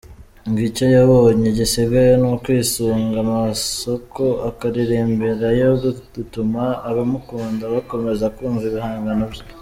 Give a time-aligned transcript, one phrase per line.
[0.47, 9.43] Ngo icyo yabonye gisigaye ni ukwisunga amasoko akaririmbirayo, bigatuma abamukunda bakomeza kumva ibihangano bye.